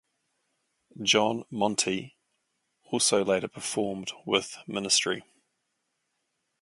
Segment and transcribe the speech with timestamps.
[1.03, 2.17] John Monte
[2.85, 5.23] also later performed with Ministry.